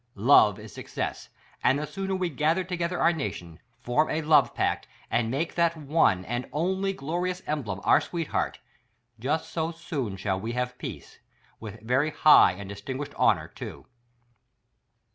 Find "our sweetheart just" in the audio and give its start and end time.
7.83-9.51